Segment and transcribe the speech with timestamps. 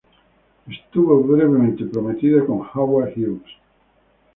[0.67, 3.51] Estuvo brevemente prometida con Howard Hughes.